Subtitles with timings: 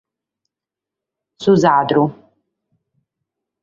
[1.43, 2.03] Su sardu.